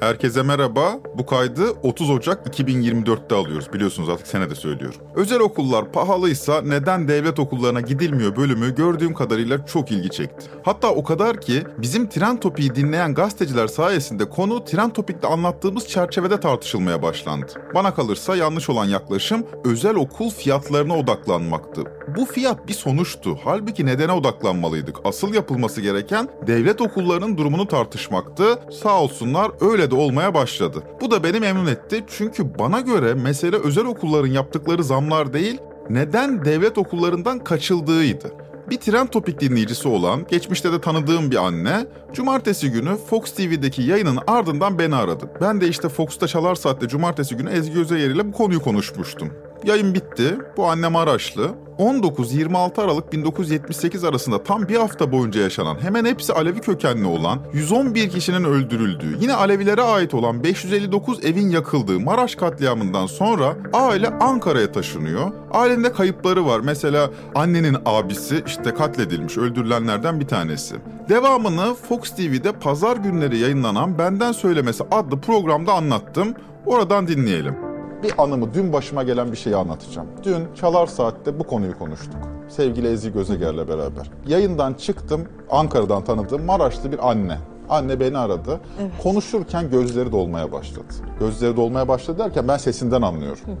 [0.00, 0.98] Herkese merhaba.
[1.18, 3.72] Bu kaydı 30 Ocak 2024'te alıyoruz.
[3.72, 5.00] Biliyorsunuz artık sene de söylüyorum.
[5.14, 10.46] Özel okullar pahalıysa neden devlet okullarına gidilmiyor bölümü gördüğüm kadarıyla çok ilgi çekti.
[10.62, 16.40] Hatta o kadar ki bizim Tren Topik'i dinleyen gazeteciler sayesinde konu Tren Topik'te anlattığımız çerçevede
[16.40, 17.52] tartışılmaya başlandı.
[17.74, 21.84] Bana kalırsa yanlış olan yaklaşım özel okul fiyatlarına odaklanmaktı.
[22.16, 23.38] Bu fiyat bir sonuçtu.
[23.44, 24.96] Halbuki nedene odaklanmalıydık.
[25.04, 28.58] Asıl yapılması gereken devlet okullarının durumunu tartışmaktı.
[28.82, 30.82] Sağ olsunlar öyle de olmaya başladı.
[31.00, 35.58] Bu da beni memnun etti çünkü bana göre mesele özel okulların yaptıkları zamlar değil,
[35.90, 38.32] neden devlet okullarından kaçıldığıydı.
[38.70, 44.18] Bir tren topik dinleyicisi olan, geçmişte de tanıdığım bir anne, cumartesi günü Fox TV'deki yayının
[44.26, 45.30] ardından beni aradı.
[45.40, 49.30] Ben de işte Fox'ta Çalar Saat'te cumartesi günü Ezgi Özeyer ile bu konuyu konuşmuştum.
[49.64, 50.38] Yayın bitti.
[50.56, 51.50] Bu annem Araçlı.
[51.78, 58.10] 19-26 Aralık 1978 arasında tam bir hafta boyunca yaşanan hemen hepsi Alevi kökenli olan 111
[58.10, 65.30] kişinin öldürüldüğü yine Alevilere ait olan 559 evin yakıldığı Maraş katliamından sonra aile Ankara'ya taşınıyor.
[65.52, 66.60] Ailenin kayıpları var.
[66.60, 70.74] Mesela annenin abisi işte katledilmiş öldürülenlerden bir tanesi.
[71.08, 76.34] Devamını Fox TV'de pazar günleri yayınlanan Benden Söylemesi adlı programda anlattım.
[76.66, 77.69] Oradan dinleyelim
[78.02, 80.08] bir anımı, dün başıma gelen bir şeyi anlatacağım.
[80.22, 82.16] Dün Çalar Saat'te bu konuyu konuştuk.
[82.48, 84.10] Sevgili Ezgi Gözeger'le beraber.
[84.26, 87.38] Yayından çıktım, Ankara'dan tanıdığım Maraşlı bir anne.
[87.68, 88.60] Anne beni aradı.
[88.80, 88.90] Evet.
[89.02, 90.94] Konuşurken gözleri dolmaya başladı.
[91.20, 93.42] Gözleri dolmaya başladı derken ben sesinden anlıyorum.
[93.44, 93.56] Hı hı.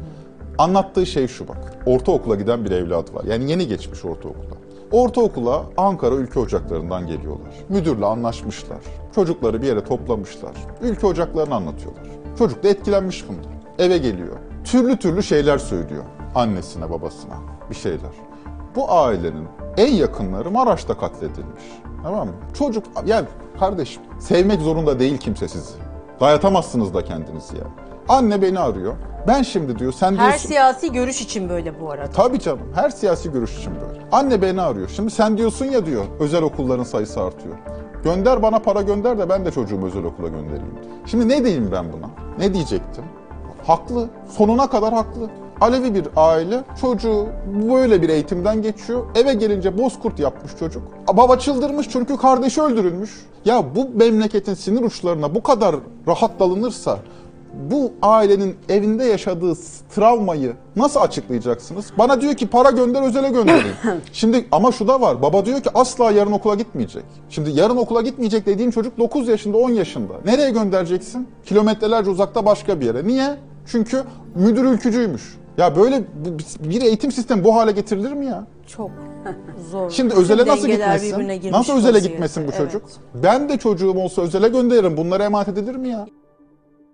[0.58, 1.78] Anlattığı şey şu bak.
[1.86, 3.24] Ortaokula giden bir evlat var.
[3.24, 4.56] Yani yeni geçmiş ortaokula.
[4.92, 7.54] Ortaokula Ankara Ülke Ocakları'ndan geliyorlar.
[7.68, 8.78] Müdürle anlaşmışlar.
[9.14, 10.52] Çocukları bir yere toplamışlar.
[10.82, 12.04] Ülke Ocakları'nı anlatıyorlar.
[12.38, 14.36] Çocuk da etkilenmiş bundan eve geliyor.
[14.64, 16.04] Türlü türlü şeyler söylüyor
[16.34, 17.34] annesine babasına
[17.70, 18.10] bir şeyler.
[18.76, 21.62] Bu ailenin en yakınları Maraş'ta katledilmiş.
[22.02, 22.34] Tamam mı?
[22.58, 23.26] Çocuk yani
[23.60, 25.74] kardeşim sevmek zorunda değil kimse sizi.
[26.20, 27.64] Dayatamazsınız da kendinizi ya.
[28.08, 28.94] Anne beni arıyor.
[29.28, 30.48] Ben şimdi diyor sen Her diyorsun...
[30.48, 32.10] siyasi görüş için böyle bu arada.
[32.10, 32.72] Tabii canım.
[32.74, 34.00] Her siyasi görüş için böyle.
[34.12, 34.88] Anne beni arıyor.
[34.88, 37.54] Şimdi sen diyorsun ya diyor özel okulların sayısı artıyor.
[38.04, 40.74] Gönder bana para gönder de ben de çocuğumu özel okula göndereyim.
[41.06, 42.10] Şimdi ne diyeyim ben buna?
[42.38, 43.04] Ne diyecektim?
[43.66, 44.08] Haklı.
[44.36, 45.30] Sonuna kadar haklı.
[45.60, 47.26] Alevi bir aile çocuğu
[47.70, 49.04] böyle bir eğitimden geçiyor.
[49.14, 50.82] Eve gelince bozkurt yapmış çocuk.
[51.12, 53.26] Baba çıldırmış çünkü kardeşi öldürülmüş.
[53.44, 55.76] Ya bu memleketin sinir uçlarına bu kadar
[56.08, 56.98] rahat dalınırsa
[57.70, 59.54] bu ailenin evinde yaşadığı
[59.94, 61.86] travmayı nasıl açıklayacaksınız?
[61.98, 63.76] Bana diyor ki para gönder özele göndereyim.
[64.12, 65.22] Şimdi ama şu da var.
[65.22, 67.04] Baba diyor ki asla yarın okula gitmeyecek.
[67.30, 70.12] Şimdi yarın okula gitmeyecek dediğin çocuk 9 yaşında 10 yaşında.
[70.24, 71.28] Nereye göndereceksin?
[71.46, 73.06] Kilometrelerce uzakta başka bir yere.
[73.06, 73.36] Niye?
[73.66, 74.04] Çünkü
[74.34, 75.22] müdür ülkücüymüş.
[75.58, 76.04] Ya böyle
[76.60, 78.46] bir eğitim sistemi bu hale getirilir mi ya?
[78.66, 78.90] Çok
[79.70, 79.90] zor.
[79.90, 81.52] Şimdi özele nasıl gitmesin?
[81.52, 82.82] Nasıl özele gitmesin bu çocuk?
[82.84, 83.22] Evet.
[83.24, 84.96] Ben de çocuğum olsa özele gönderirim.
[84.96, 86.06] Bunlara emanet edilir mi ya?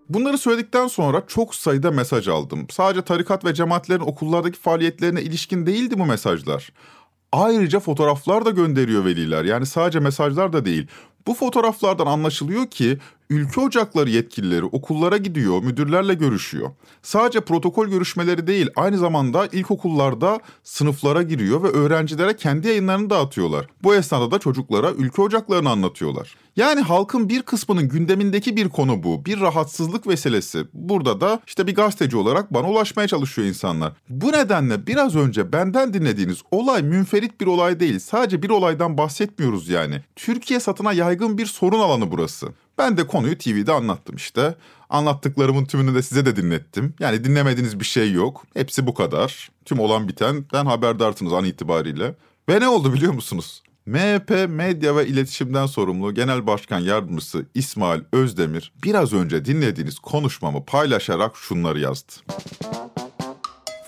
[0.08, 2.66] Bunları söyledikten sonra çok sayıda mesaj aldım.
[2.70, 6.72] Sadece tarikat ve cemaatlerin okullardaki faaliyetlerine ilişkin değildi bu mesajlar.
[7.32, 9.44] Ayrıca fotoğraflar da gönderiyor veliler.
[9.44, 10.86] Yani sadece mesajlar da değil.
[11.26, 12.98] Bu fotoğraflardan anlaşılıyor ki
[13.30, 16.70] ülke ocakları yetkilileri okullara gidiyor, müdürlerle görüşüyor.
[17.02, 23.66] Sadece protokol görüşmeleri değil, aynı zamanda ilkokullarda sınıflara giriyor ve öğrencilere kendi yayınlarını dağıtıyorlar.
[23.82, 26.36] Bu esnada da çocuklara ülke ocaklarını anlatıyorlar.
[26.56, 29.24] Yani halkın bir kısmının gündemindeki bir konu bu.
[29.24, 30.64] Bir rahatsızlık vesilesi.
[30.72, 33.92] Burada da işte bir gazeteci olarak bana ulaşmaya çalışıyor insanlar.
[34.08, 37.98] Bu nedenle biraz önce benden dinlediğiniz olay münferit bir olay değil.
[37.98, 40.00] Sadece bir olaydan bahsetmiyoruz yani.
[40.16, 42.48] Türkiye satına yaygın bir sorun alanı burası.
[42.78, 44.54] Ben de konuyu TV'de anlattım işte.
[44.90, 46.94] Anlattıklarımın tümünü de size de dinlettim.
[47.00, 48.44] Yani dinlemediğiniz bir şey yok.
[48.54, 49.50] Hepsi bu kadar.
[49.64, 52.14] Tüm olan bitenden haberdarsınız an itibariyle.
[52.48, 53.62] Ve ne oldu biliyor musunuz?
[53.86, 61.36] MHP Medya ve İletişimden sorumlu Genel Başkan Yardımcısı İsmail Özdemir biraz önce dinlediğiniz konuşmamı paylaşarak
[61.36, 62.12] şunları yazdı.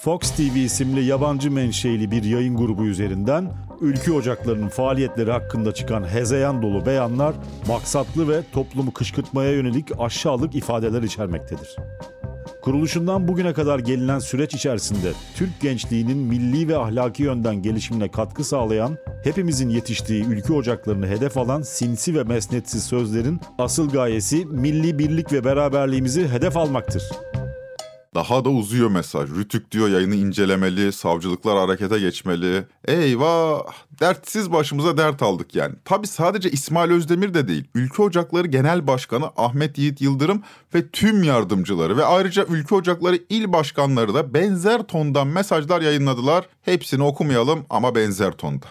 [0.01, 6.63] Fox TV isimli yabancı menşeili bir yayın grubu üzerinden ülke ocaklarının faaliyetleri hakkında çıkan hezeyan
[6.63, 7.35] dolu beyanlar
[7.69, 11.77] maksatlı ve toplumu kışkırtmaya yönelik aşağılık ifadeler içermektedir.
[12.63, 18.99] Kuruluşundan bugüne kadar gelinen süreç içerisinde Türk gençliğinin milli ve ahlaki yönden gelişimine katkı sağlayan,
[19.25, 25.45] hepimizin yetiştiği ülke ocaklarını hedef alan sinsi ve mesnetsiz sözlerin asıl gayesi milli birlik ve
[25.45, 27.03] beraberliğimizi hedef almaktır.
[28.19, 29.31] Daha da uzuyor mesaj.
[29.31, 32.65] Rütük diyor yayını incelemeli, savcılıklar harekete geçmeli.
[32.85, 33.63] Eyvah!
[34.01, 35.75] Dertsiz başımıza dert aldık yani.
[35.85, 37.65] Tabi sadece İsmail Özdemir de değil.
[37.75, 40.43] Ülke Ocakları Genel Başkanı Ahmet Yiğit Yıldırım
[40.75, 46.49] ve tüm yardımcıları ve ayrıca Ülke Ocakları il başkanları da benzer tondan mesajlar yayınladılar.
[46.63, 48.67] Hepsini okumayalım ama benzer tonda.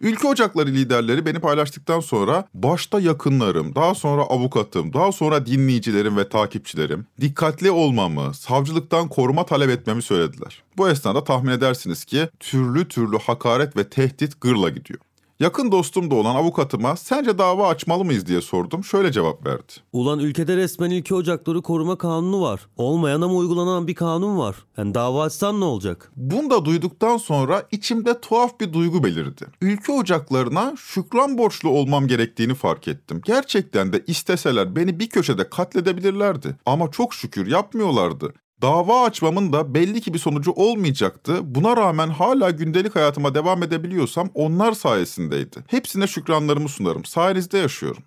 [0.00, 6.28] Ülke Ocakları liderleri beni paylaştıktan sonra başta yakınlarım, daha sonra avukatım, daha sonra dinleyicilerim ve
[6.28, 10.62] takipçilerim dikkatli olmamı, savcılıktan koruma talep etmemi söylediler.
[10.76, 15.00] Bu esnada tahmin edersiniz ki türlü türlü hakaret ve tehdit gırla gidiyor.
[15.40, 18.84] Yakın dostum da olan avukatıma sence dava açmalı mıyız diye sordum.
[18.84, 19.72] Şöyle cevap verdi.
[19.92, 22.66] Ulan ülkede resmen ilki ocakları koruma kanunu var.
[22.76, 24.56] Olmayan ama uygulanan bir kanun var.
[24.76, 26.12] Yani dava açsan ne olacak?
[26.16, 29.46] Bunu da duyduktan sonra içimde tuhaf bir duygu belirdi.
[29.60, 33.20] Ülke ocaklarına şükran borçlu olmam gerektiğini fark ettim.
[33.24, 36.56] Gerçekten de isteseler beni bir köşede katledebilirlerdi.
[36.66, 38.32] Ama çok şükür yapmıyorlardı.
[38.64, 41.54] Dava açmamın da belli ki bir sonucu olmayacaktı.
[41.54, 45.56] Buna rağmen hala gündelik hayatıma devam edebiliyorsam onlar sayesindeydi.
[45.66, 47.04] Hepsine şükranlarımı sunarım.
[47.04, 48.02] Sayenizde yaşıyorum.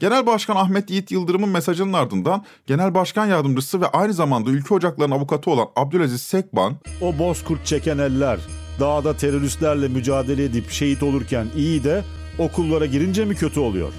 [0.00, 5.16] Genel Başkan Ahmet Yiğit Yıldırım'ın mesajının ardından Genel Başkan Yardımcısı ve aynı zamanda Ülke Ocakları'nın
[5.16, 8.40] avukatı olan Abdülaziz Sekban, O bozkurt çeken eller,
[8.80, 12.04] dağda teröristlerle mücadele edip şehit olurken iyi de
[12.38, 13.92] okullara girince mi kötü oluyor?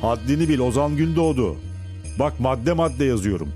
[0.00, 1.56] Haddini bil Ozan Gündoğdu.
[2.18, 3.48] Bak madde madde yazıyorum.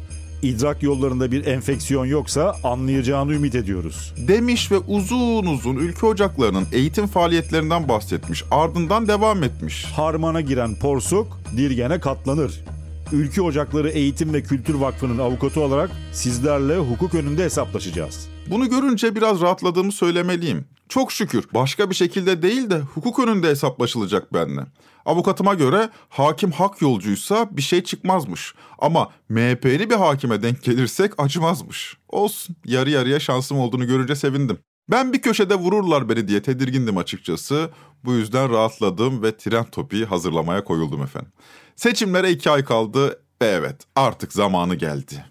[0.43, 4.15] İdrak yollarında bir enfeksiyon yoksa anlayacağını ümit ediyoruz.
[4.29, 8.44] demiş ve uzun uzun Ülke Ocakları'nın eğitim faaliyetlerinden bahsetmiş.
[8.50, 9.85] Ardından devam etmiş.
[9.85, 12.65] Harmana giren porsuk dirgene katlanır.
[13.12, 18.29] Ülke Ocakları Eğitim ve Kültür Vakfı'nın avukatı olarak sizlerle hukuk önünde hesaplaşacağız.
[18.50, 20.65] Bunu görünce biraz rahatladığımı söylemeliyim.
[20.88, 24.61] Çok şükür başka bir şekilde değil de hukuk önünde hesaplaşılacak benimle.
[25.06, 28.55] Avukatıma göre hakim hak yolcuysa bir şey çıkmazmış.
[28.79, 31.97] Ama MHP'li bir hakime denk gelirsek acımazmış.
[32.08, 34.58] Olsun yarı yarıya şansım olduğunu görünce sevindim.
[34.91, 37.70] Ben bir köşede vururlar beni diye tedirgindim açıkçası.
[38.05, 41.32] Bu yüzden rahatladım ve tren topiği hazırlamaya koyuldum efendim.
[41.76, 43.09] Seçimlere iki ay kaldı
[43.43, 45.25] ve evet artık zamanı geldi.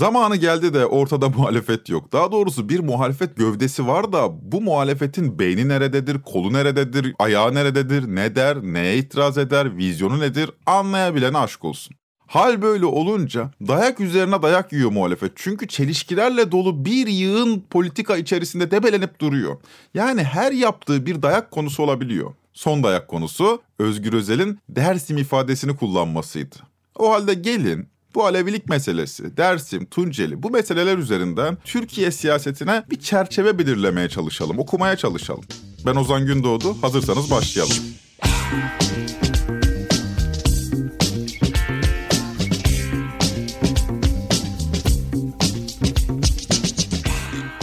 [0.00, 2.12] Zamanı geldi de ortada muhalefet yok.
[2.12, 8.06] Daha doğrusu bir muhalefet gövdesi var da bu muhalefetin beyni nerededir, kolu nerededir, ayağı nerededir,
[8.06, 11.96] ne der, neye itiraz eder, vizyonu nedir anlayabilene aşk olsun.
[12.26, 15.32] Hal böyle olunca dayak üzerine dayak yiyor muhalefet.
[15.36, 19.56] Çünkü çelişkilerle dolu bir yığın politika içerisinde debelenip duruyor.
[19.94, 22.34] Yani her yaptığı bir dayak konusu olabiliyor.
[22.52, 26.56] Son dayak konusu Özgür Özel'in Dersim ifadesini kullanmasıydı.
[26.98, 33.58] O halde gelin bu Alevilik meselesi, Dersim, Tunceli bu meseleler üzerinden Türkiye siyasetine bir çerçeve
[33.58, 35.44] belirlemeye çalışalım, okumaya çalışalım.
[35.86, 37.76] Ben Ozan Gündoğdu, hazırsanız başlayalım.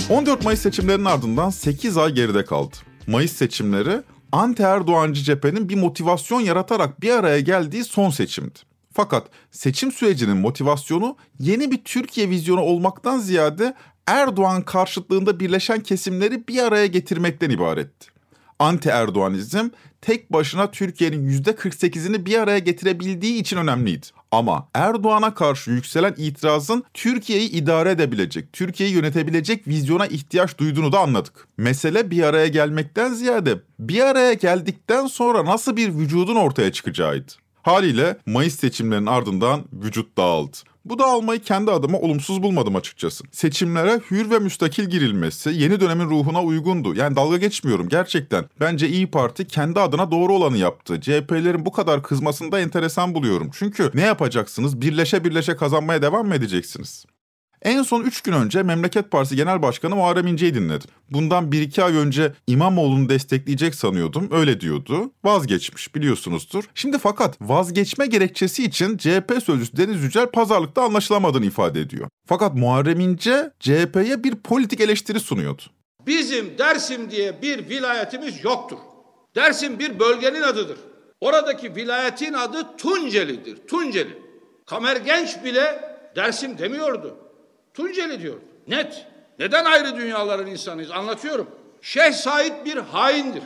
[0.10, 2.76] ...14 Mayıs seçimlerinin ardından 8 ay geride kaldı.
[3.08, 4.02] Mayıs seçimleri
[4.32, 8.60] anti Erdoğancı cephenin bir motivasyon yaratarak bir araya geldiği son seçimdi.
[8.98, 13.74] Fakat seçim sürecinin motivasyonu yeni bir Türkiye vizyonu olmaktan ziyade
[14.08, 18.08] Erdoğan karşıtlığında birleşen kesimleri bir araya getirmekten ibaretti.
[18.60, 19.70] Anti Erdoğanizm
[20.02, 24.08] tek başına Türkiye'nin %48'ini bir araya getirebildiği için önemliydi.
[24.32, 31.48] Ama Erdoğan'a karşı yükselen itirazın Türkiye'yi idare edebilecek, Türkiye'yi yönetebilecek vizyona ihtiyaç duyduğunu da anladık.
[31.58, 37.47] Mesele bir araya gelmekten ziyade bir araya geldikten sonra nasıl bir vücudun ortaya çıkacağıydı.
[37.68, 40.58] Haliyle Mayıs seçimlerinin ardından vücut dağıldı.
[40.86, 43.24] Bu dağılmayı kendi adıma olumsuz bulmadım açıkçası.
[43.32, 46.96] Seçimlere hür ve müstakil girilmesi yeni dönemin ruhuna uygundu.
[46.96, 48.46] Yani dalga geçmiyorum gerçekten.
[48.60, 51.02] Bence İyi Parti kendi adına doğru olanı yaptı.
[51.02, 53.50] CHP'lerin bu kadar kızmasını da enteresan buluyorum.
[53.54, 54.82] Çünkü ne yapacaksınız?
[54.82, 57.06] Birleşe birleşe kazanmaya devam mı edeceksiniz?
[57.68, 60.90] En son 3 gün önce Memleket Partisi Genel Başkanı Muharrem İnce'yi dinledim.
[61.10, 64.30] Bundan 1-2 ay önce İmamoğlu'nu destekleyecek sanıyordum.
[64.32, 65.12] Öyle diyordu.
[65.24, 66.64] Vazgeçmiş biliyorsunuzdur.
[66.76, 72.10] Şimdi fakat vazgeçme gerekçesi için CHP sözcüsü Deniz Yücel pazarlıkta anlaşılamadığını ifade ediyor.
[72.28, 75.62] Fakat Muharrem İnce CHP'ye bir politik eleştiri sunuyordu.
[76.08, 78.78] Bizim Dersim diye bir vilayetimiz yoktur.
[79.36, 80.78] Dersim bir bölgenin adıdır.
[81.22, 83.58] Oradaki vilayetin adı Tunceli'dir.
[83.68, 84.18] Tunceli.
[84.66, 85.82] Kamer Genç bile
[86.16, 87.27] Dersim demiyordu.
[87.78, 88.36] Tunceli diyor.
[88.68, 89.06] Net.
[89.40, 91.48] Neden ayrı dünyaların insanıyız anlatıyorum.
[91.82, 93.44] Şeyh Said bir haindir.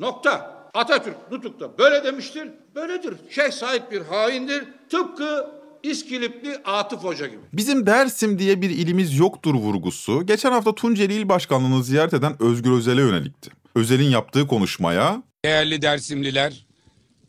[0.00, 0.60] Nokta.
[0.74, 2.48] Atatürk Nutuk'ta böyle demiştir.
[2.74, 3.14] Böyledir.
[3.30, 4.64] Şeyh Said bir haindir.
[4.90, 5.50] Tıpkı
[5.82, 7.40] İskilipli Atıf Hoca gibi.
[7.52, 12.72] Bizim Dersim diye bir ilimiz yoktur vurgusu geçen hafta Tunceli İl Başkanlığı'nı ziyaret eden Özgür
[12.72, 13.50] Özel'e yönelikti.
[13.74, 16.66] Özel'in yaptığı konuşmaya Değerli Dersimliler,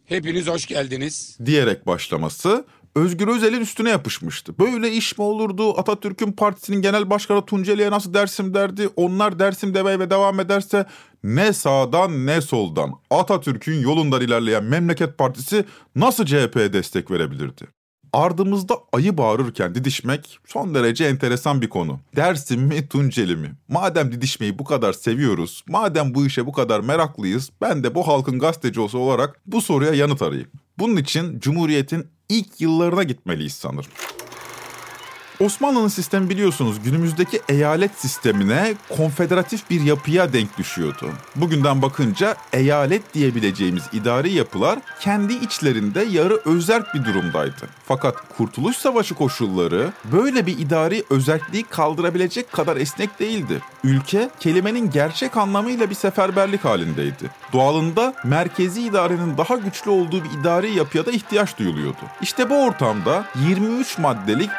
[0.06, 1.38] hepiniz hoş geldiniz.
[1.46, 4.60] diyerek başlaması Özgür Özel'in üstüne yapışmıştı.
[4.60, 5.80] Böyle iş mi olurdu?
[5.80, 8.90] Atatürk'ün partisinin genel başkanı Tunceli'ye nasıl Dersim derdi?
[8.96, 10.86] Onlar Dersim demeye ve devam ederse
[11.24, 17.68] ne sağdan ne soldan Atatürk'ün yolundan ilerleyen Memleket Partisi nasıl CHP'ye destek verebilirdi?
[18.14, 22.00] Ardımızda ayı bağırırken didişmek son derece enteresan bir konu.
[22.16, 23.52] Dersim mi Tunceli mi?
[23.68, 28.40] Madem didişmeyi bu kadar seviyoruz, madem bu işe bu kadar meraklıyız, ben de bu halkın
[28.40, 30.50] gazetecisi olarak bu soruya yanıt arayayım.
[30.80, 33.92] Bunun için Cumhuriyet'in ilk yıllarına gitmeliyiz sanırım.
[35.42, 41.10] Osmanlı'nın sistemi biliyorsunuz günümüzdeki eyalet sistemine konfederatif bir yapıya denk düşüyordu.
[41.36, 47.68] Bugünden bakınca eyalet diyebileceğimiz idari yapılar kendi içlerinde yarı özerk bir durumdaydı.
[47.86, 53.62] Fakat Kurtuluş Savaşı koşulları böyle bir idari özerkliği kaldırabilecek kadar esnek değildi.
[53.84, 57.30] Ülke kelimenin gerçek anlamıyla bir seferberlik halindeydi.
[57.54, 62.02] Doğalında merkezi idarenin daha güçlü olduğu bir idari yapıya da ihtiyaç duyuluyordu.
[62.22, 64.50] İşte bu ortamda 23 maddelik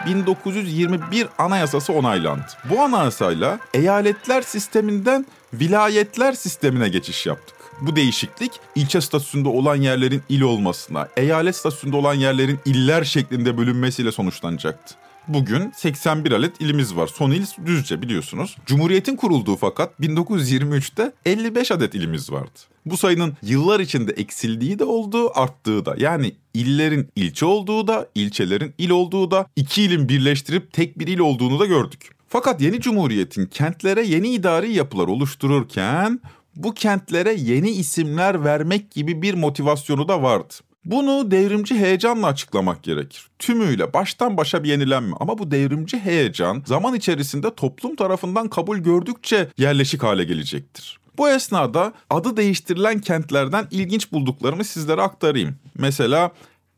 [0.73, 2.47] 1921 anayasası onaylandı.
[2.71, 7.57] Bu anayasayla eyaletler sisteminden vilayetler sistemine geçiş yaptık.
[7.81, 14.13] Bu değişiklik ilçe statüsünde olan yerlerin il olmasına, eyalet statüsünde olan yerlerin iller şeklinde bölünmesiyle
[14.13, 14.95] sonuçlanacaktı.
[15.29, 17.07] Bugün 81 adet ilimiz var.
[17.07, 18.57] Son il Düzce biliyorsunuz.
[18.67, 22.59] Cumhuriyetin kurulduğu fakat 1923'te 55 adet ilimiz vardı.
[22.87, 25.95] Bu sayının yıllar içinde eksildiği de oldu, arttığı da.
[25.99, 31.19] Yani illerin ilçe olduğu da, ilçelerin il olduğu da, iki ilin birleştirip tek bir il
[31.19, 32.11] olduğunu da gördük.
[32.29, 36.21] Fakat yeni cumhuriyetin kentlere yeni idari yapılar oluştururken
[36.57, 40.55] bu kentlere yeni isimler vermek gibi bir motivasyonu da vardı.
[40.85, 43.27] Bunu devrimci heyecanla açıklamak gerekir.
[43.39, 49.49] Tümüyle baştan başa bir yenilenme ama bu devrimci heyecan zaman içerisinde toplum tarafından kabul gördükçe
[49.59, 50.99] yerleşik hale gelecektir.
[51.19, 55.57] Bu esnada adı değiştirilen kentlerden ilginç bulduklarımı sizlere aktarayım.
[55.79, 56.31] Mesela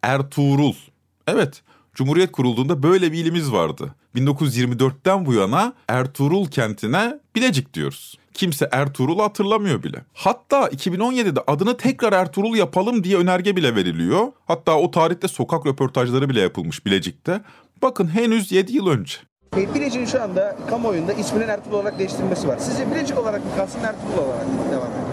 [0.03, 0.75] Ertuğrul.
[1.27, 1.63] Evet,
[1.95, 3.95] Cumhuriyet kurulduğunda böyle bir ilimiz vardı.
[4.15, 8.19] 1924'ten bu yana Ertuğrul kentine Bilecik diyoruz.
[8.35, 10.05] Kimse Ertuğrul'u hatırlamıyor bile.
[10.13, 14.27] Hatta 2017'de adını tekrar Ertuğrul yapalım diye önerge bile veriliyor.
[14.47, 17.41] Hatta o tarihte sokak röportajları bile yapılmış Bilecik'te.
[17.83, 19.17] Bakın henüz 7 yıl önce.
[19.57, 22.59] E, Bilecik'in şu anda kamuoyunda isminin Ertuğrul olarak değiştirilmesi var.
[22.59, 25.05] Sizce Bilecik olarak mı kalsın Ertuğrul olarak mı devam ediyor?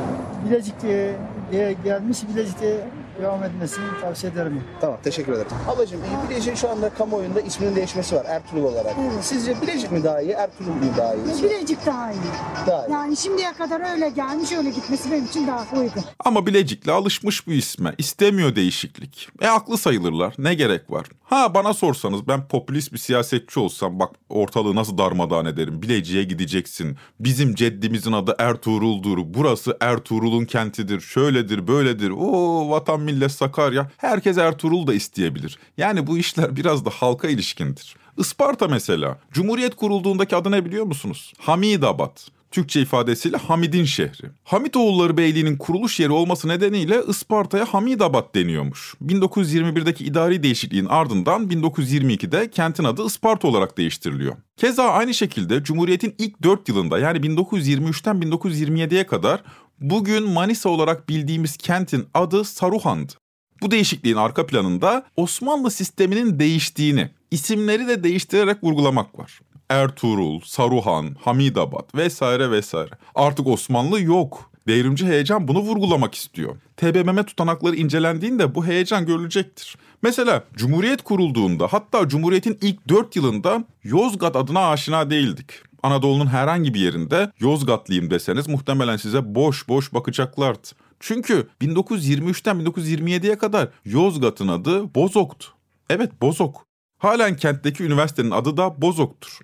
[0.45, 2.87] Bilecik e, gelmiş Bilecik'te
[3.21, 4.63] devam etmesini tavsiye ederim.
[4.81, 5.51] Tamam teşekkür ederim.
[5.67, 8.95] Ablacığım e, Bilecik'in şu anda kamuoyunda isminin değişmesi var Ertuğrul olarak.
[9.21, 11.43] Sizce Bilecik mi daha iyi Ertuğrul mu daha iyi?
[11.43, 12.19] Bilecik daha iyi.
[12.67, 12.91] Daha iyi.
[12.91, 16.03] Yani şimdiye kadar öyle gelmiş öyle gitmesi benim için daha uygun.
[16.25, 17.95] Ama Bilecik'le alışmış bu isme.
[17.97, 19.29] İstemiyor değişiklik.
[19.41, 20.33] E haklı sayılırlar.
[20.37, 21.05] Ne gerek var?
[21.23, 25.81] Ha bana sorsanız ben popülist bir siyasetçi olsam bak ortalığı nasıl darmadağın ederim.
[25.81, 26.97] Bilecik'e gideceksin.
[27.19, 29.17] Bizim ceddimizin adı Ertuğrul'dur.
[29.23, 30.99] Burası Ertuğrul'un kentidir.
[30.99, 32.09] Şöyledir böyledir.
[32.17, 33.91] O vatan millet Sakarya.
[33.97, 35.59] Herkes Ertuğrul da isteyebilir.
[35.77, 37.95] Yani bu işler biraz da halka ilişkindir.
[38.17, 39.17] Isparta mesela.
[39.31, 41.33] Cumhuriyet kurulduğundaki adı ne biliyor musunuz?
[41.39, 42.17] Hamidabad.
[42.51, 44.27] Türkçe ifadesiyle Hamid'in şehri.
[44.43, 48.93] Hamitoğulları Beyliği'nin kuruluş yeri olması nedeniyle Isparta'ya Hamidabad deniyormuş.
[49.05, 54.35] 1921'deki idari değişikliğin ardından 1922'de kentin adı Isparta olarak değiştiriliyor.
[54.57, 59.43] Keza aynı şekilde Cumhuriyet'in ilk 4 yılında yani 1923'ten 1927'ye kadar
[59.81, 63.13] bugün Manisa olarak bildiğimiz kentin adı Saruhan'dı.
[63.61, 69.39] Bu değişikliğin arka planında Osmanlı sisteminin değiştiğini, isimleri de değiştirerek vurgulamak var.
[69.69, 72.91] Ertuğrul, Saruhan, Hamidabad vesaire vesaire.
[73.15, 74.51] Artık Osmanlı yok.
[74.67, 76.55] Devrimci heyecan bunu vurgulamak istiyor.
[76.77, 79.77] TBMM tutanakları incelendiğinde bu heyecan görülecektir.
[80.01, 85.51] Mesela Cumhuriyet kurulduğunda hatta Cumhuriyet'in ilk 4 yılında Yozgat adına aşina değildik.
[85.83, 90.67] Anadolu'nun herhangi bir yerinde Yozgatlıyım deseniz muhtemelen size boş boş bakacaklardı.
[90.99, 95.47] Çünkü 1923'ten 1927'ye kadar Yozgat'ın adı Bozok'tu.
[95.89, 96.65] Evet Bozok.
[96.97, 99.39] Halen kentteki üniversitenin adı da Bozok'tur.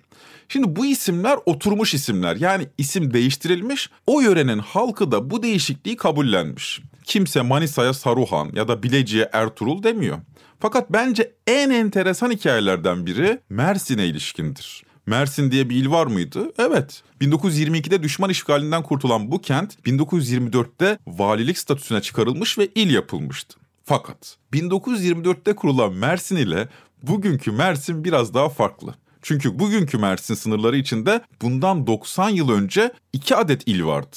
[0.48, 2.36] Şimdi bu isimler oturmuş isimler.
[2.36, 3.90] Yani isim değiştirilmiş.
[4.06, 6.80] O yörenin halkı da bu değişikliği kabullenmiş.
[7.04, 10.18] Kimse Manisa'ya Saruhan ya da Bilecik'e Ertuğrul demiyor.
[10.60, 14.87] Fakat bence en enteresan hikayelerden biri Mersin'e ilişkindir.
[15.08, 16.52] Mersin diye bir il var mıydı?
[16.58, 17.02] Evet.
[17.20, 23.58] 1922'de düşman işgalinden kurtulan bu kent 1924'te valilik statüsüne çıkarılmış ve il yapılmıştı.
[23.84, 26.68] Fakat 1924'te kurulan Mersin ile
[27.02, 28.94] bugünkü Mersin biraz daha farklı.
[29.22, 34.16] Çünkü bugünkü Mersin sınırları içinde bundan 90 yıl önce iki adet il vardı.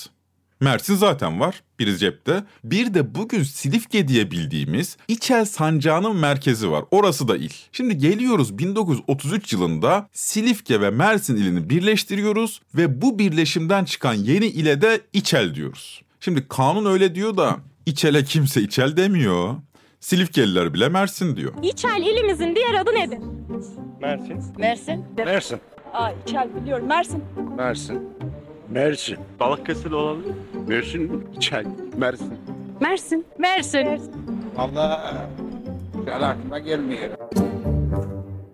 [0.62, 1.64] Mersin zaten var.
[1.80, 2.44] Biri cepte.
[2.64, 6.84] Bir de bugün Silifke diye bildiğimiz İçel Sancağı'nın merkezi var.
[6.92, 7.50] Orası da il.
[7.72, 14.82] Şimdi geliyoruz 1933 yılında Silifke ve Mersin ilini birleştiriyoruz ve bu birleşimden çıkan yeni ile
[14.82, 16.02] de İçel diyoruz.
[16.20, 19.56] Şimdi kanun öyle diyor da İçel'e kimse İçel demiyor.
[20.00, 21.54] Silifkeliler bile Mersin diyor.
[21.64, 23.20] İçel ilimizin diğer adı nedir?
[24.02, 24.36] Mersin.
[24.58, 25.06] Mersin.
[25.18, 25.60] Mersin.
[25.94, 26.88] Aa İçel biliyorum.
[26.88, 27.24] Mersin.
[27.58, 28.10] Mersin.
[28.72, 29.18] Mersin.
[29.40, 30.36] Balıkesir olabilir.
[30.68, 31.66] Mersin, İçel,
[31.98, 32.34] Mersin.
[32.82, 33.26] Mersin.
[33.40, 34.02] Mersin.
[34.58, 35.28] Allah
[36.08, 37.10] aklıma gelmiyor.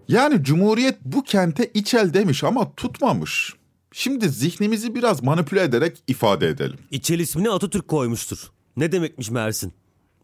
[0.07, 3.53] Yani Cumhuriyet bu kente İçel demiş ama tutmamış.
[3.91, 6.77] Şimdi zihnimizi biraz manipüle ederek ifade edelim.
[6.91, 8.51] İçel ismini Atatürk koymuştur.
[8.77, 9.73] Ne demekmiş Mersin?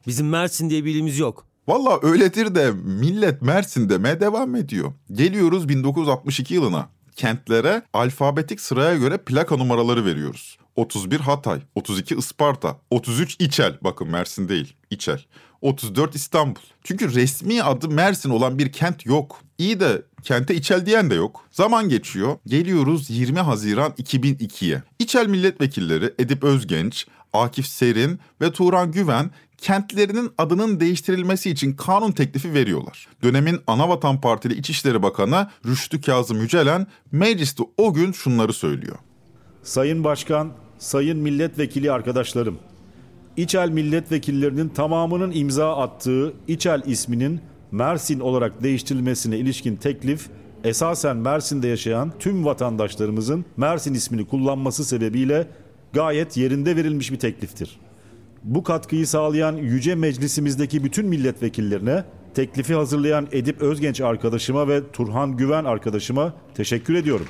[0.08, 1.46] Bizim Mersin diye bir ilimiz yok.
[1.68, 4.94] Valla öyledir de millet Mersin demeye devam ediyor.
[5.12, 6.90] Geliyoruz 1962 yılına.
[7.16, 10.58] Kentlere alfabetik sıraya göre plaka numaraları veriyoruz.
[10.76, 13.78] 31 Hatay, 32 Isparta, 33 İçel.
[13.82, 15.26] Bakın Mersin değil, İçel.
[15.62, 16.62] 34 İstanbul.
[16.84, 19.42] Çünkü resmi adı Mersin olan bir kent yok.
[19.58, 21.48] İyi de kente İçel diyen de yok.
[21.52, 22.38] Zaman geçiyor.
[22.48, 24.84] Geliyoruz 20 Haziran 2002'ye.
[25.00, 32.54] İçel milletvekilleri Edip Özgenç, Akif Serin ve Turan Güven kentlerinin adının değiştirilmesi için kanun teklifi
[32.54, 33.08] veriyorlar.
[33.24, 38.98] Dönemin Anavatan Partili İçişleri Bakanı Rüştü Kazım Yücelen mecliste o gün şunları söylüyor.
[39.64, 42.58] Sayın Başkan, sayın milletvekili arkadaşlarım.
[43.38, 50.30] İçel milletvekillerinin tamamının imza attığı İçel isminin Mersin olarak değiştirilmesine ilişkin teklif
[50.64, 55.48] esasen Mersin'de yaşayan tüm vatandaşlarımızın Mersin ismini kullanması sebebiyle
[55.94, 57.80] gayet yerinde verilmiş bir tekliftir.
[58.44, 65.66] Bu katkıyı sağlayan yüce meclisimizdeki bütün milletvekillerine, teklifi hazırlayan Edip Özgenç arkadaşıma ve Turhan Güven
[65.66, 67.28] arkadaşıma teşekkür ediyorum.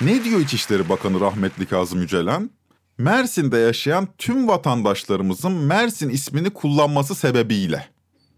[0.00, 2.50] Ne diyor İçişleri Bakanı rahmetli Kazım Yücelen?
[2.98, 7.86] Mersin'de yaşayan tüm vatandaşlarımızın Mersin ismini kullanması sebebiyle.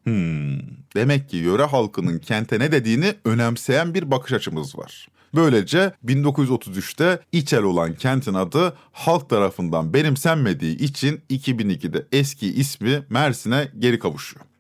[0.05, 0.59] Hmm,
[0.97, 5.09] demek ki yöre halkının kente ne dediğini önemseyen bir bakış açımız var.
[5.35, 13.99] Böylece 1933'te İçel olan kentin adı halk tarafından benimsenmediği için 2002'de eski ismi Mersin'e geri
[13.99, 14.54] kavuşuyor.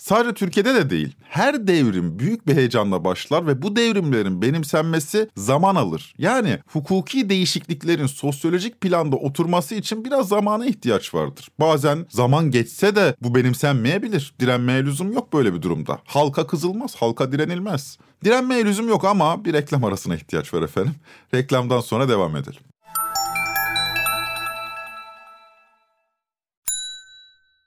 [0.00, 5.74] Sadece Türkiye'de de değil, her devrim büyük bir heyecanla başlar ve bu devrimlerin benimsenmesi zaman
[5.74, 6.14] alır.
[6.18, 11.48] Yani hukuki değişikliklerin sosyolojik planda oturması için biraz zamana ihtiyaç vardır.
[11.60, 14.34] Bazen zaman geçse de bu benimsenmeyebilir.
[14.40, 15.98] Direnmeye lüzum yok böyle bir durumda.
[16.04, 17.98] Halka kızılmaz, halka direnilmez.
[18.24, 20.94] Direnmeye lüzum yok ama bir reklam arasına ihtiyaç var efendim.
[21.34, 22.69] Reklamdan sonra devam edelim.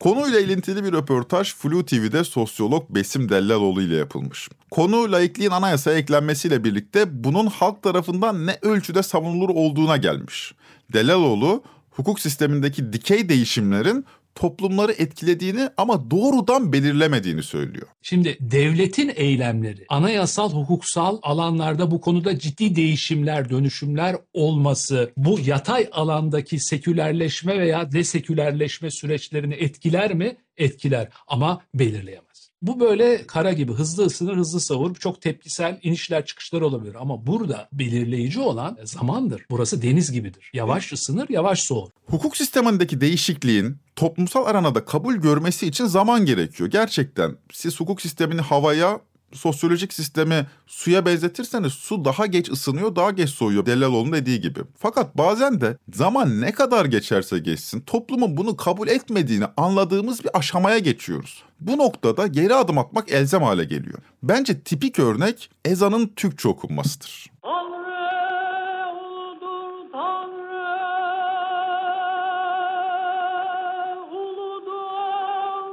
[0.00, 4.48] Konuyla ilintili bir röportaj Flu TV'de sosyolog Besim Dellaloğlu ile yapılmış.
[4.70, 10.54] Konu laikliğin anayasaya eklenmesiyle birlikte bunun halk tarafından ne ölçüde savunulur olduğuna gelmiş.
[10.92, 14.04] Dellaloğlu, hukuk sistemindeki dikey değişimlerin
[14.38, 17.86] toplumları etkilediğini ama doğrudan belirlemediğini söylüyor.
[18.02, 26.60] Şimdi devletin eylemleri anayasal hukuksal alanlarda bu konuda ciddi değişimler, dönüşümler olması bu yatay alandaki
[26.60, 30.36] sekülerleşme veya desekülerleşme süreçlerini etkiler mi?
[30.56, 32.28] Etkiler ama belirleyemez.
[32.62, 37.68] Bu böyle kara gibi hızlı ısınır hızlı savur çok tepkisel inişler çıkışlar olabilir ama burada
[37.72, 39.42] belirleyici olan zamandır.
[39.50, 40.50] Burası deniz gibidir.
[40.54, 41.90] Yavaş ısınır yavaş soğur.
[42.06, 46.70] Hukuk sistemindeki değişikliğin toplumsal aranada kabul görmesi için zaman gerekiyor.
[46.70, 49.00] Gerçekten siz hukuk sistemini havaya
[49.32, 54.60] sosyolojik sistemi suya benzetirseniz su daha geç ısınıyor, daha geç soğuyor Delaloğlu'nun dediği gibi.
[54.78, 60.78] Fakat bazen de zaman ne kadar geçerse geçsin toplumun bunu kabul etmediğini anladığımız bir aşamaya
[60.78, 61.42] geçiyoruz.
[61.60, 63.98] Bu noktada geri adım atmak elzem hale geliyor.
[64.22, 67.26] Bence tipik örnek ezanın Türkçe okunmasıdır.
[67.42, 67.77] Allah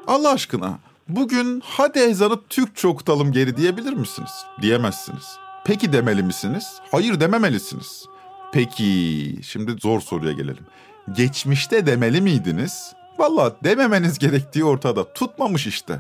[0.07, 4.31] aşkına bugün hadi ezanı Türkçe okutalım geri diyebilir misiniz?
[4.61, 5.37] Diyemezsiniz.
[5.65, 6.79] Peki demeli misiniz?
[6.91, 8.05] Hayır dememelisiniz.
[8.53, 10.65] Peki şimdi zor soruya gelelim.
[11.11, 12.93] Geçmişte demeli miydiniz?
[13.17, 15.13] Valla dememeniz gerektiği ortada.
[15.13, 15.99] Tutmamış işte.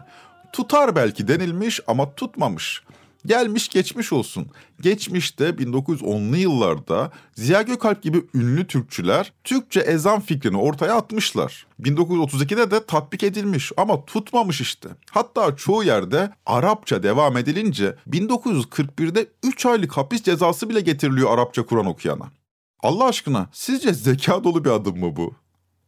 [0.53, 2.83] Tutar belki denilmiş ama tutmamış.
[3.25, 4.47] Gelmiş geçmiş olsun.
[4.81, 11.67] Geçmişte 1910'lu yıllarda Ziya Gökalp gibi ünlü Türkçüler Türkçe ezan fikrini ortaya atmışlar.
[11.81, 14.89] 1932'de de tatbik edilmiş ama tutmamış işte.
[15.11, 21.85] Hatta çoğu yerde Arapça devam edilince 1941'de 3 aylık hapis cezası bile getiriliyor Arapça Kur'an
[21.85, 22.31] okuyana.
[22.79, 25.33] Allah aşkına sizce zeka dolu bir adım mı bu?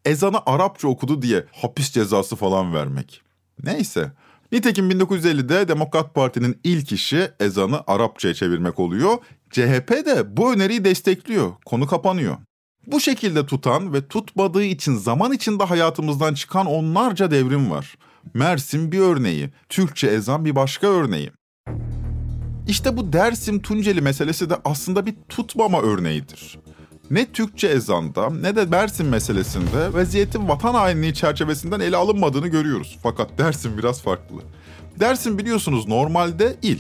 [0.06, 3.21] Ezanı Arapça okudu diye hapis cezası falan vermek.
[3.63, 4.12] Neyse.
[4.52, 9.18] Nitekim 1950'de Demokrat Parti'nin ilk işi ezanı Arapçaya çevirmek oluyor.
[9.52, 11.52] CHP de bu öneriyi destekliyor.
[11.66, 12.38] Konu kapanıyor.
[12.88, 17.96] Bu şekilde tutan ve tutmadığı için zaman içinde hayatımızdan çıkan onlarca devrim var.
[18.34, 21.32] Mersin bir örneği, Türkçe ezan bir başka örneği.
[22.68, 26.60] İşte bu Dersim Tunceli meselesi de aslında bir tutmama örneğidir.
[27.12, 33.00] Ne Türkçe ezanda ne de Dersim meselesinde vaziyetin vatan hainliği çerçevesinden ele alınmadığını görüyoruz.
[33.04, 34.36] Fakat Dersim biraz farklı.
[35.00, 36.80] Dersim biliyorsunuz normalde il.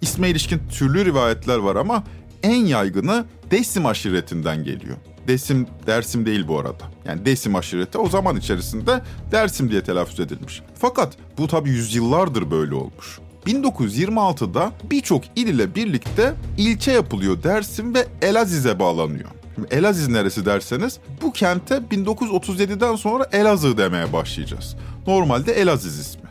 [0.00, 2.04] İsme ilişkin türlü rivayetler var ama
[2.42, 4.96] en yaygını Desim aşiretinden geliyor.
[5.28, 6.84] Desim Dersim değil bu arada.
[7.04, 10.62] Yani Desim aşireti o zaman içerisinde Dersim diye telaffuz edilmiş.
[10.74, 13.18] Fakat bu tabi yüzyıllardır böyle olmuş.
[13.46, 19.30] 1926'da birçok il ile birlikte ilçe yapılıyor Dersim ve Elaziz'e bağlanıyor.
[19.70, 24.76] Elaziz neresi derseniz bu kente 1937'den sonra Elazığ demeye başlayacağız.
[25.06, 26.22] Normalde Elaziz ismi.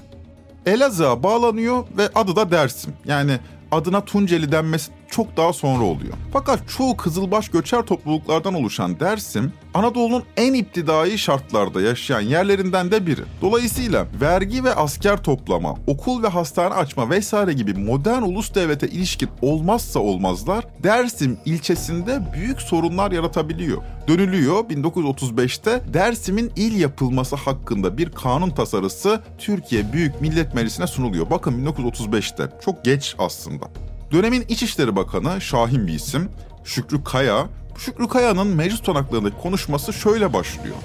[0.66, 2.94] Elazığ'a bağlanıyor ve adı da Dersim.
[3.06, 3.40] Yani
[3.72, 6.14] adına Tunceli denmesi çok daha sonra oluyor.
[6.34, 13.22] Fakat çoğu Kızılbaş göçer topluluklardan oluşan Dersim, Anadolu'nun en iptidai şartlarda yaşayan yerlerinden de biri.
[13.42, 19.30] Dolayısıyla vergi ve asker toplama, okul ve hastane açma vesaire gibi modern ulus devlete ilişkin
[19.42, 23.82] olmazsa olmazlar Dersim ilçesinde büyük sorunlar yaratabiliyor.
[24.08, 31.30] Dönülüyor 1935'te Dersim'in il yapılması hakkında bir kanun tasarısı Türkiye Büyük Millet Meclisi'ne sunuluyor.
[31.30, 33.66] Bakın 1935'te çok geç aslında.
[34.12, 36.30] Dönemin İçişleri Bakanı Şahin bir isim,
[36.64, 40.76] Şükrü Kaya, Şükrü Kaya'nın meclis tutanaklarındaki konuşması şöyle başlıyor.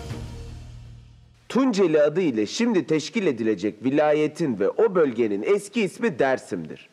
[1.49, 6.89] Tunceli adı ile şimdi teşkil edilecek vilayetin ve o bölgenin eski ismi Dersim'dir.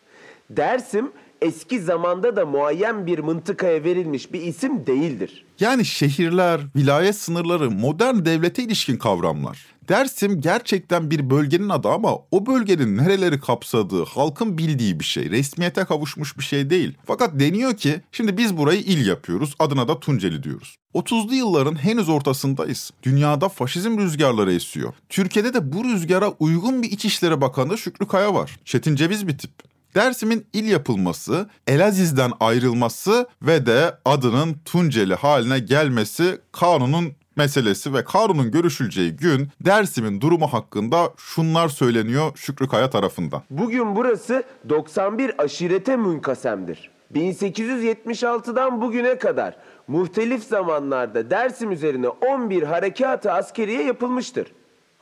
[0.50, 1.12] Dersim
[1.42, 5.46] eski zamanda da muayyen bir mıntıkaya verilmiş bir isim değildir.
[5.60, 9.66] Yani şehirler, vilayet sınırları modern devlete ilişkin kavramlar.
[9.90, 15.30] Dersim gerçekten bir bölgenin adı ama o bölgenin nereleri kapsadığı, halkın bildiği bir şey.
[15.30, 16.98] Resmiyete kavuşmuş bir şey değil.
[17.06, 20.76] Fakat deniyor ki şimdi biz burayı il yapıyoruz, adına da Tunceli diyoruz.
[20.96, 22.92] 30'lu yılların henüz ortasındayız.
[23.04, 24.94] Dünyada faşizm rüzgarları esiyor.
[25.10, 28.60] Türkiye'de de bu rüzgara uygun bir İçişleri Bakanı Şükrü Kaya var.
[28.66, 29.52] Çetin Ceviz bir tip.
[29.96, 38.52] Dersim'in il yapılması, Elaziz'den ayrılması ve de adının Tunceli haline gelmesi kanunun meselesi ve kanunun
[38.52, 43.42] görüşüleceği gün Dersim'in durumu hakkında şunlar söyleniyor Şükrü Kaya tarafından.
[43.50, 46.92] Bugün burası 91 aşirete münkasemdir.
[47.16, 54.48] 1876'dan bugüne kadar muhtelif zamanlarda Dersim üzerine 11 harekatı askeriye yapılmıştır.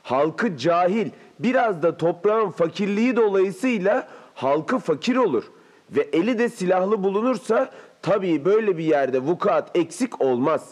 [0.02, 5.44] Halkı cahil, biraz da toprağın fakirliği dolayısıyla halkı fakir olur
[5.90, 7.70] ve eli de silahlı bulunursa
[8.02, 10.70] tabii böyle bir yerde vukuat eksik olmaz.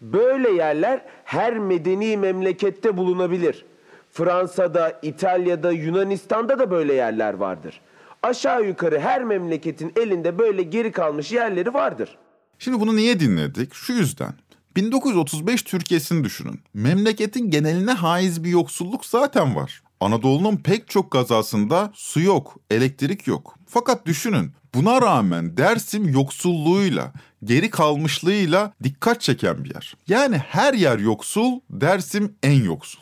[0.00, 3.64] Böyle yerler her medeni memlekette bulunabilir.
[4.10, 7.80] Fransa'da, İtalya'da, Yunanistan'da da böyle yerler vardır.
[8.22, 12.18] Aşağı yukarı her memleketin elinde böyle geri kalmış yerleri vardır.
[12.58, 13.74] Şimdi bunu niye dinledik?
[13.74, 14.34] Şu yüzden.
[14.76, 16.60] 1935 Türkiye'sini düşünün.
[16.74, 19.82] Memleketin geneline haiz bir yoksulluk zaten var.
[20.00, 23.58] Anadolu'nun pek çok kazasında su yok, elektrik yok.
[23.66, 27.12] Fakat düşünün buna rağmen Dersim yoksulluğuyla,
[27.44, 29.94] geri kalmışlığıyla dikkat çeken bir yer.
[30.08, 33.00] Yani her yer yoksul, Dersim en yoksul.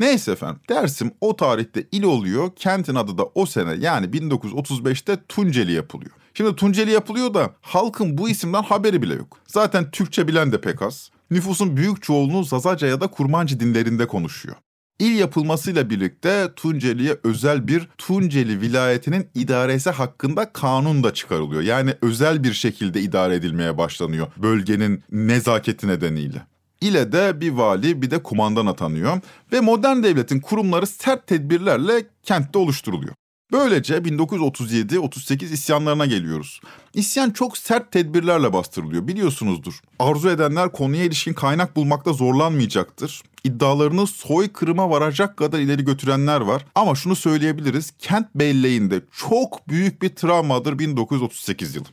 [0.00, 2.50] Neyse efendim Dersim o tarihte il oluyor.
[2.56, 6.10] Kentin adı da o sene yani 1935'te Tunceli yapılıyor.
[6.34, 9.38] Şimdi Tunceli yapılıyor da halkın bu isimden haberi bile yok.
[9.46, 11.10] Zaten Türkçe bilen de pek az.
[11.30, 14.56] Nüfusun büyük çoğunluğu Zazaca ya da Kurmancı dinlerinde konuşuyor.
[14.98, 21.62] İl yapılmasıyla birlikte Tunceli'ye özel bir Tunceli vilayetinin idaresi hakkında kanun da çıkarılıyor.
[21.62, 26.46] Yani özel bir şekilde idare edilmeye başlanıyor bölgenin nezaketi nedeniyle.
[26.80, 29.20] İle de bir vali bir de kumandan atanıyor
[29.52, 33.14] ve modern devletin kurumları sert tedbirlerle kentte oluşturuluyor.
[33.52, 36.60] Böylece 1937-38 isyanlarına geliyoruz.
[36.94, 39.80] İsyan çok sert tedbirlerle bastırılıyor biliyorsunuzdur.
[39.98, 43.22] Arzu edenler konuya ilişkin kaynak bulmakta zorlanmayacaktır.
[43.44, 46.66] İddialarını soykırıma varacak kadar ileri götürenler var.
[46.74, 51.86] Ama şunu söyleyebiliriz, kent belleğinde çok büyük bir travmadır 1938 yılı.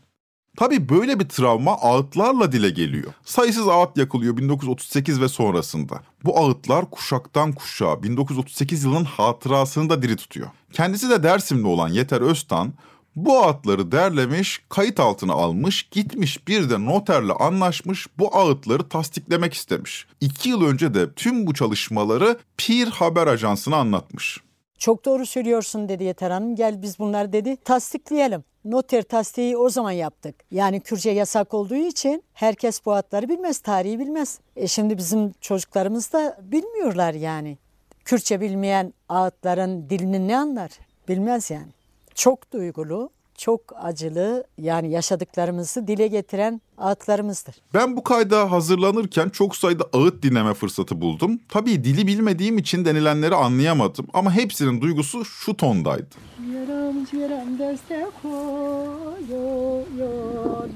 [0.57, 3.13] Tabi böyle bir travma ağıtlarla dile geliyor.
[3.25, 6.03] Sayısız ağıt yakılıyor 1938 ve sonrasında.
[6.23, 10.47] Bu ağıtlar kuşaktan kuşağa 1938 yılının hatırasını da diri tutuyor.
[10.71, 12.73] Kendisi de Dersimli olan Yeter Öztan
[13.15, 20.05] bu ağıtları derlemiş, kayıt altına almış, gitmiş bir de noterle anlaşmış bu ağıtları tasdiklemek istemiş.
[20.21, 24.39] İki yıl önce de tüm bu çalışmaları Pir Haber Ajansı'na anlatmış.
[24.77, 26.55] Çok doğru söylüyorsun dedi Yeter Hanım.
[26.55, 28.43] Gel biz bunları dedi tasdikleyelim.
[28.65, 30.35] Noter tasdiği o zaman yaptık.
[30.51, 34.39] Yani Kürtçe yasak olduğu için herkes bu adları bilmez, tarihi bilmez.
[34.55, 37.57] E şimdi bizim çocuklarımız da bilmiyorlar yani.
[38.05, 40.71] Kürtçe bilmeyen ağıtların dilini ne anlar?
[41.07, 41.71] Bilmez yani.
[42.15, 47.55] Çok duygulu, çok acılı yani yaşadıklarımızı dile getiren ağıtlarımızdır.
[47.73, 51.39] Ben bu kayda hazırlanırken çok sayıda ağıt dinleme fırsatı buldum.
[51.49, 56.15] Tabii dili bilmediğim için denilenleri anlayamadım ama hepsinin duygusu şu tondaydı.
[56.53, 59.85] Yaram yaram deste koyuyor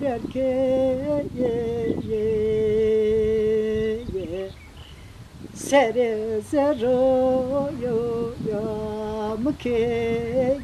[0.02, 0.39] derke
[1.39, 2.24] ye ye
[4.13, 4.50] ye
[5.54, 8.62] Sere zero yo yo
[9.38, 10.58] mke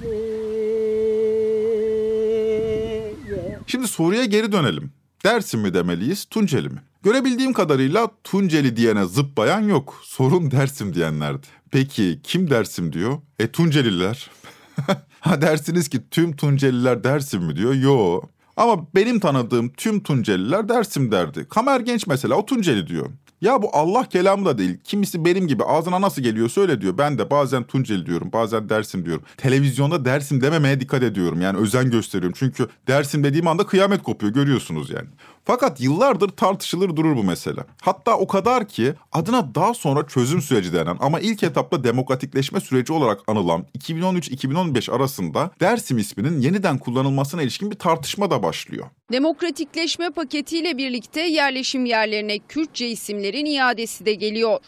[3.83, 4.91] Şimdi soruya geri dönelim.
[5.25, 6.81] Dersim mi demeliyiz, Tunceli mi?
[7.03, 9.99] Görebildiğim kadarıyla Tunceli diyene zıplayan yok.
[10.03, 11.47] Sorun Dersim diyenlerdi.
[11.71, 13.17] Peki kim Dersim diyor?
[13.39, 14.31] E Tunceliler.
[15.19, 17.73] ha dersiniz ki tüm Tunceliler Dersim mi diyor?
[17.73, 18.21] Yo.
[18.57, 21.47] Ama benim tanıdığım tüm Tunceliler Dersim derdi.
[21.49, 23.09] Kamer Genç mesela o Tunceli diyor.
[23.43, 24.77] Ya bu Allah kelamı da değil.
[24.83, 26.97] Kimisi benim gibi ağzına nasıl geliyor söyle diyor.
[26.97, 29.23] Ben de bazen Tunceli diyorum, bazen Dersim diyorum.
[29.37, 31.41] Televizyonda Dersim dememeye dikkat ediyorum.
[31.41, 32.35] Yani özen gösteriyorum.
[32.39, 35.07] Çünkü Dersim dediğim anda kıyamet kopuyor görüyorsunuz yani.
[35.45, 37.61] Fakat yıllardır tartışılır durur bu mesele.
[37.81, 42.93] Hatta o kadar ki adına daha sonra çözüm süreci denen ama ilk etapta demokratikleşme süreci
[42.93, 48.85] olarak anılan 2013-2015 arasında Dersim isminin yeniden kullanılmasına ilişkin bir tartışma da başlıyor.
[49.11, 54.59] Demokratikleşme paketiyle birlikte yerleşim yerlerine Kürtçe isimlerin iadesi de geliyor.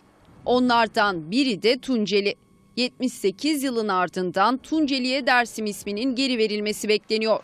[0.45, 2.35] Onlardan biri de Tunceli.
[2.75, 7.39] 78 yılın ardından Tunceli'ye Dersim isminin geri verilmesi bekleniyor.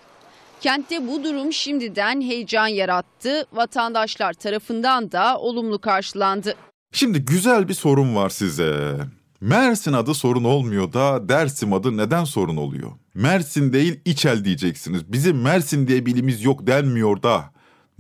[0.62, 3.46] Kentte bu durum şimdiden heyecan yarattı.
[3.54, 6.56] Vatandaşlar tarafından da olumlu karşılandı.
[6.92, 8.98] Şimdi güzel bir sorun var size.
[9.42, 12.92] Mersin adı sorun olmuyor da Dersim adı neden sorun oluyor?
[13.14, 15.14] Mersin değil İçel diyeceksiniz.
[15.14, 17.51] Bizim Mersin diye bilimiz yok denmiyor da.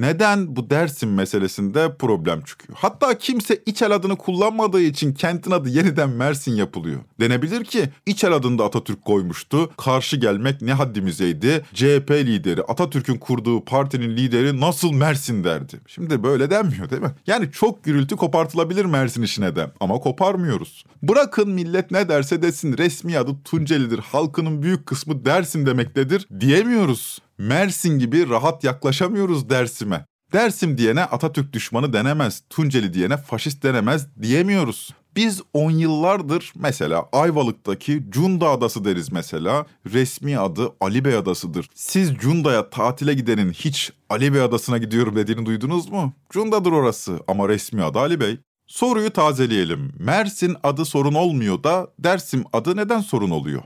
[0.01, 2.77] Neden bu Dersim meselesinde problem çıkıyor?
[2.81, 6.99] Hatta kimse İçel adını kullanmadığı için kentin adı yeniden Mersin yapılıyor.
[7.19, 9.71] Denebilir ki İçel adını da Atatürk koymuştu.
[9.77, 11.65] Karşı gelmek ne haddimizeydi.
[11.73, 15.79] CHP lideri Atatürk'ün kurduğu partinin lideri nasıl Mersin derdi.
[15.87, 17.11] Şimdi böyle denmiyor değil mi?
[17.27, 20.85] Yani çok gürültü kopartılabilir Mersin işine de ama koparmıyoruz.
[21.03, 23.99] Bırakın millet ne derse desin resmi adı Tunceli'dir.
[23.99, 27.19] Halkının büyük kısmı Dersim demektedir diyemiyoruz.
[27.41, 30.05] Mersin gibi rahat yaklaşamıyoruz Dersim'e.
[30.33, 34.89] Dersim diyene Atatürk düşmanı denemez, Tunceli diyene faşist denemez diyemiyoruz.
[35.15, 39.65] Biz on yıllardır mesela Ayvalık'taki Cunda Adası deriz mesela.
[39.93, 41.69] Resmi adı Ali Bey Adası'dır.
[41.75, 46.13] Siz Cunda'ya tatile gidenin hiç Ali Bey Adası'na gidiyorum dediğini duydunuz mu?
[46.29, 48.39] Cunda'dır orası ama resmi adı Ali Bey.
[48.67, 49.91] Soruyu tazeleyelim.
[49.99, 53.63] Mersin adı sorun olmuyor da Dersim adı neden sorun oluyor?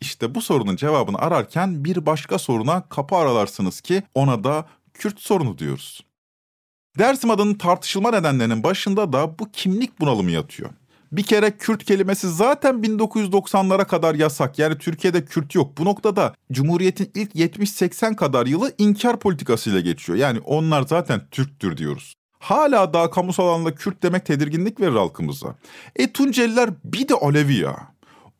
[0.00, 5.58] İşte bu sorunun cevabını ararken bir başka soruna kapı aralarsınız ki ona da Kürt sorunu
[5.58, 6.04] diyoruz.
[6.98, 10.70] Dersim adının tartışılma nedenlerinin başında da bu kimlik bunalımı yatıyor.
[11.12, 14.58] Bir kere Kürt kelimesi zaten 1990'lara kadar yasak.
[14.58, 15.78] Yani Türkiye'de Kürt yok.
[15.78, 20.18] Bu noktada Cumhuriyet'in ilk 70-80 kadar yılı inkar politikasıyla geçiyor.
[20.18, 22.14] Yani onlar zaten Türktür diyoruz.
[22.38, 25.54] Hala daha kamusal alanda Kürt demek tedirginlik verir halkımıza.
[25.96, 27.76] E Tunceliler bir de Alevi ya.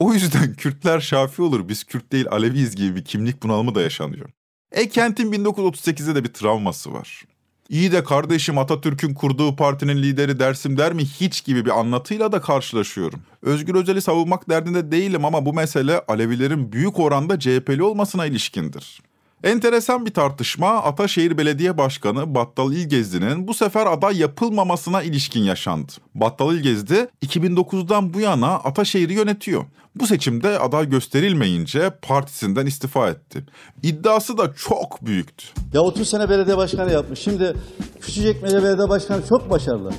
[0.01, 4.31] O yüzden Kürtler Şafi olur, biz Kürt değil Aleviyiz gibi bir kimlik bunalımı da yaşanıyor.
[4.73, 7.25] E kentin 1938'de de bir travması var.
[7.69, 12.41] İyi de kardeşim Atatürk'ün kurduğu partinin lideri Dersim der mi hiç gibi bir anlatıyla da
[12.41, 13.21] karşılaşıyorum.
[13.43, 19.03] Özgür Özel'i savunmak derdinde değilim ama bu mesele Alevilerin büyük oranda CHP'li olmasına ilişkindir.
[19.45, 25.93] Enteresan bir tartışma Ataşehir Belediye Başkanı Battal İlgezdi'nin bu sefer aday yapılmamasına ilişkin yaşandı.
[26.15, 29.65] Battal İlgezdi 2009'dan bu yana Ataşehir'i yönetiyor.
[29.95, 33.45] Bu seçimde aday gösterilmeyince partisinden istifa etti.
[33.83, 35.47] İddiası da çok büyüktü.
[35.73, 37.21] Ya 30 sene belediye başkanı yapmış.
[37.21, 37.55] Şimdi
[38.01, 39.93] Küçücekmece Belediye Başkanı çok başarılı.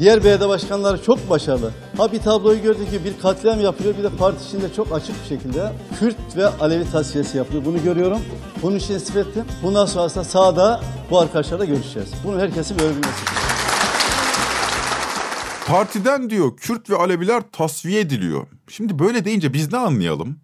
[0.00, 1.72] Diğer belediye başkanları çok başarılı.
[1.96, 5.28] Ha bir tabloyu gördük ki bir katliam yapılıyor bir de parti içinde çok açık bir
[5.28, 7.64] şekilde Kürt ve Alevi tasfiyesi yapılıyor.
[7.64, 8.18] Bunu görüyorum.
[8.62, 9.44] Bunun için istif ettim.
[9.62, 12.08] Bundan sonrasında sahada bu arkadaşlarla görüşeceğiz.
[12.24, 13.24] Bunu herkesin böyle bilmesi.
[15.66, 18.46] Partiden diyor Kürt ve Aleviler tasfiye ediliyor.
[18.68, 20.36] Şimdi böyle deyince biz ne anlayalım?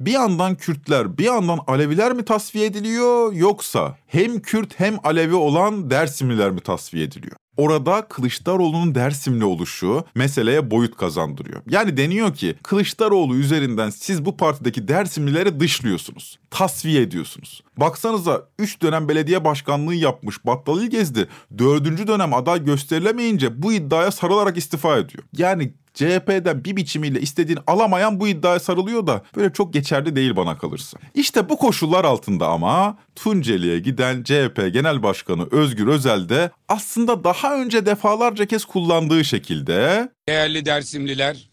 [0.00, 5.90] Bir yandan Kürtler, bir yandan Aleviler mi tasfiye ediliyor yoksa hem Kürt hem Alevi olan
[5.90, 7.41] Dersimliler mi tasfiye ediliyor?
[7.56, 11.62] Orada Kılıçdaroğlu'nun Dersimli oluşu meseleye boyut kazandırıyor.
[11.70, 16.38] Yani deniyor ki Kılıçdaroğlu üzerinden siz bu partideki Dersimlileri dışlıyorsunuz.
[16.50, 17.62] Tasfiye ediyorsunuz.
[17.76, 22.06] Baksanıza 3 dönem belediye başkanlığı yapmış Battal İlgezdi 4.
[22.06, 25.24] dönem aday gösterilemeyince bu iddiaya sarılarak istifa ediyor.
[25.36, 30.58] Yani CHP'den bir biçimiyle istediğini alamayan bu iddiaya sarılıyor da böyle çok geçerli değil bana
[30.58, 30.98] kalırsa.
[31.14, 37.54] İşte bu koşullar altında ama Tunceli'ye giden CHP Genel Başkanı Özgür Özel de aslında daha
[37.56, 41.50] önce defalarca kez kullandığı şekilde Değerli Dersimliler,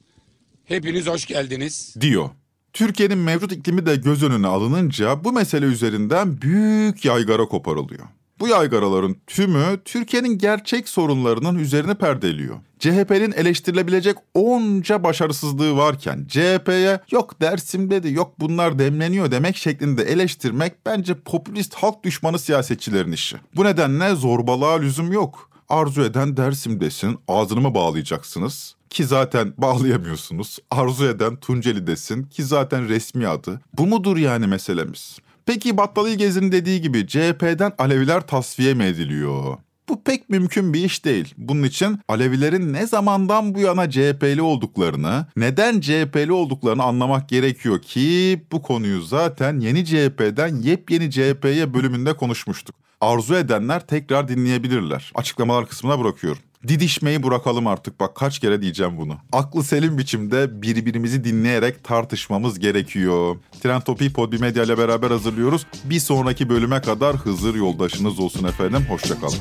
[0.65, 1.95] hepiniz hoş geldiniz.
[2.01, 2.29] diyor.
[2.73, 8.05] Türkiye'nin mevcut iklimi de göz önüne alınınca bu mesele üzerinden büyük yaygara koparılıyor.
[8.39, 12.55] Bu yaygaraların tümü Türkiye'nin gerçek sorunlarının üzerine perdeliyor.
[12.79, 20.73] CHP'nin eleştirilebilecek onca başarısızlığı varken CHP'ye yok Dersim'de de yok bunlar demleniyor demek şeklinde eleştirmek
[20.85, 23.37] bence popülist halk düşmanı siyasetçilerin işi.
[23.55, 25.49] Bu nedenle zorbalığa lüzum yok.
[25.69, 28.75] Arzu eden Dersim desin, ağzını mı bağlayacaksınız?
[28.89, 30.59] Ki zaten bağlayamıyorsunuz.
[30.71, 33.61] Arzu eden Tunceli desin ki zaten resmi adı.
[33.73, 35.17] Bu mudur yani meselemiz?
[35.49, 39.57] Peki Battal İlgez'in dediği gibi CHP'den Aleviler tasfiye mi ediliyor?
[39.89, 41.33] Bu pek mümkün bir iş değil.
[41.37, 48.41] Bunun için Alevilerin ne zamandan bu yana CHP'li olduklarını, neden CHP'li olduklarını anlamak gerekiyor ki
[48.51, 52.75] bu konuyu zaten yeni CHP'den yepyeni CHP'ye bölümünde konuşmuştuk.
[53.01, 55.11] Arzu edenler tekrar dinleyebilirler.
[55.15, 56.41] Açıklamalar kısmına bırakıyorum.
[56.67, 59.17] Didişmeyi bırakalım artık bak kaç kere diyeceğim bunu.
[59.31, 63.35] Aklı selim biçimde birbirimizi dinleyerek tartışmamız gerekiyor.
[63.63, 65.65] Trend Topi'yi Podbi Medya ile beraber hazırlıyoruz.
[65.83, 68.85] Bir sonraki bölüme kadar Hızır yoldaşınız olsun efendim.
[68.89, 69.37] Hoşçakalın.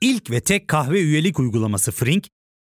[0.00, 2.28] İlk ve tek kahve üyelik uygulaması Frink,